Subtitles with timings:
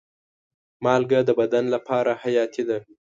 [0.83, 2.77] مالګه د بدن لپاره حیاتي ده.